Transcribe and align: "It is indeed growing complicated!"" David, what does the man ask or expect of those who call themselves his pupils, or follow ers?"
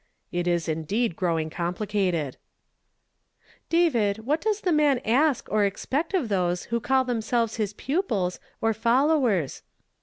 "It 0.31 0.47
is 0.47 0.67
indeed 0.67 1.15
growing 1.15 1.51
complicated!"" 1.51 2.37
David, 3.69 4.25
what 4.25 4.41
does 4.41 4.61
the 4.61 4.71
man 4.71 4.97
ask 5.05 5.47
or 5.51 5.63
expect 5.63 6.15
of 6.15 6.27
those 6.27 6.63
who 6.73 6.79
call 6.79 7.03
themselves 7.03 7.57
his 7.57 7.73
pupils, 7.73 8.39
or 8.61 8.73
follow 8.73 9.23
ers?" 9.27 9.61